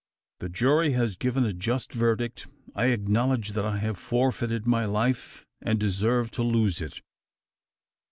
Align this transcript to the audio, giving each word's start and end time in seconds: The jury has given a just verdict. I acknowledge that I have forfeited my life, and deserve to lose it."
The 0.39 0.49
jury 0.49 0.93
has 0.93 1.15
given 1.15 1.45
a 1.45 1.53
just 1.53 1.93
verdict. 1.93 2.47
I 2.73 2.87
acknowledge 2.87 3.49
that 3.49 3.65
I 3.65 3.77
have 3.77 3.99
forfeited 3.99 4.65
my 4.65 4.83
life, 4.83 5.45
and 5.61 5.77
deserve 5.79 6.31
to 6.31 6.41
lose 6.41 6.81
it." 6.81 7.01